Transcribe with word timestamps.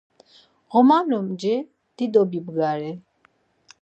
Ğoman 0.73 1.05
limci 1.09 1.55
dido 1.97 2.21
vimgari. 2.31 2.91